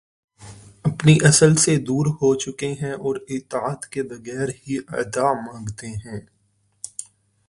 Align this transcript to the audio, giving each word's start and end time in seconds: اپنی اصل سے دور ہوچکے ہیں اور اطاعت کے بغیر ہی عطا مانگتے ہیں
اپنی 0.85 1.15
اصل 1.23 1.55
سے 1.55 1.75
دور 1.79 2.05
ہوچکے 2.21 2.71
ہیں 2.73 2.91
اور 3.01 3.15
اطاعت 3.29 3.85
کے 3.85 4.03
بغیر 4.03 4.49
ہی 4.59 4.77
عطا 4.93 5.31
مانگتے 5.41 5.87
ہیں 5.97 6.19